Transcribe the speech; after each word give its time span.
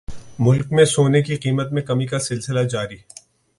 ملک 0.39 0.71
میں 0.71 0.85
سونے 0.85 1.21
کی 1.21 1.35
قیمت 1.35 1.71
میں 1.71 1.81
کمی 1.81 2.05
کا 2.05 2.19
سلسلہ 2.19 2.63
جاری 2.67 2.97